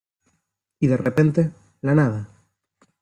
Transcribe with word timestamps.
y, 0.79 0.87
de 0.87 0.97
repente, 0.97 1.51
la 1.83 1.93
nada 1.93 2.27